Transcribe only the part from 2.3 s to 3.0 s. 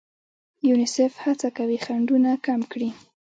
کم کړي.